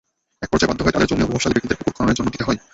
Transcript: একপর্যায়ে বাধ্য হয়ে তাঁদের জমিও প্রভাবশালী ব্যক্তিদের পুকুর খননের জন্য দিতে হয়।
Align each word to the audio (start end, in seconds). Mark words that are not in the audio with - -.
একপর্যায়ে 0.43 0.69
বাধ্য 0.69 0.83
হয়ে 0.83 0.95
তাঁদের 0.95 1.09
জমিও 1.11 1.27
প্রভাবশালী 1.29 1.53
ব্যক্তিদের 1.55 1.79
পুকুর 1.79 1.95
খননের 1.97 2.17
জন্য 2.17 2.29
দিতে 2.33 2.45
হয়। 2.47 2.59